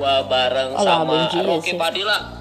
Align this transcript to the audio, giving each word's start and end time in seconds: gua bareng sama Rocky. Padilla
gua 0.00 0.24
bareng 0.24 0.72
sama 0.80 1.28
Rocky. 1.44 1.76
Padilla 1.76 2.39